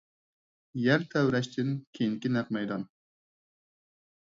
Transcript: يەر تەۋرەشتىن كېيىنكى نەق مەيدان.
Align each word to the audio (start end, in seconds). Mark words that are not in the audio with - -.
يەر 0.83 1.05
تەۋرەشتىن 1.11 1.69
كېيىنكى 1.99 2.33
نەق 2.39 2.51
مەيدان. 2.59 2.89